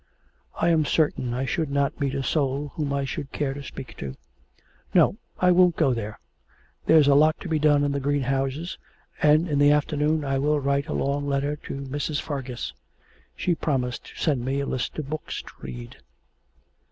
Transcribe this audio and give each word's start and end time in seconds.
I 0.59 0.69
am 0.69 0.83
certain 0.83 1.31
I 1.35 1.45
should 1.45 1.69
not 1.69 1.99
meet 2.01 2.15
a 2.15 2.23
soul 2.23 2.69
whom 2.73 2.91
I 2.91 3.05
should 3.05 3.31
care 3.31 3.53
to 3.53 3.61
speak 3.61 3.95
to. 3.97 4.15
No, 4.95 5.17
I 5.39 5.51
won't 5.51 5.75
go 5.75 5.93
there. 5.93 6.19
There's 6.87 7.07
a 7.07 7.13
lot 7.13 7.39
to 7.41 7.47
be 7.47 7.59
done 7.59 7.83
in 7.83 7.91
the 7.91 7.99
greenhouses, 7.99 8.79
and 9.21 9.47
in 9.47 9.59
the 9.59 9.69
afternoon 9.69 10.25
I 10.25 10.39
will 10.39 10.59
write 10.59 10.87
a 10.87 10.93
long 10.93 11.27
letter 11.27 11.55
to 11.55 11.81
Mrs. 11.81 12.19
Fargus. 12.19 12.73
She 13.35 13.53
promised 13.53 14.05
to 14.07 14.15
send 14.19 14.43
me 14.43 14.59
a 14.59 14.65
list 14.65 14.97
of 14.97 15.07
books 15.07 15.43
to 15.43 15.51
read.' 15.61 15.97